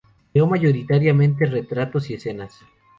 [0.33, 2.61] Creó mayoritariamente retratos y escenas.